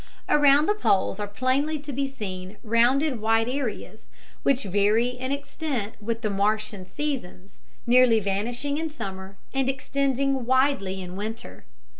[0.27, 4.07] Around the poles are plainly to be seen rounded white areas,
[4.41, 11.03] which vary in extent with the Martian seasons, nearly vanishing in summer and extending widely
[11.03, 11.65] in winter.